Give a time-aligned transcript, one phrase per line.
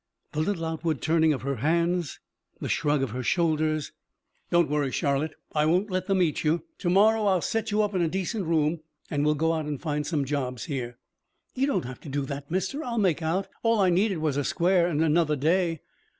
[0.31, 2.19] The little outward turning of her hands,
[2.59, 3.91] the shrug of her shoulders.
[4.49, 5.35] "Don't worry, Charlotte.
[5.53, 6.63] I won't let them eat you.
[6.79, 8.79] To morrow I'll set you up to a decent room
[9.11, 10.97] and we'll go out and find some jobs here."
[11.53, 12.83] "You don't have to do that, mister.
[12.83, 13.47] I'll make out.
[13.61, 15.81] All I needed was a square and another day."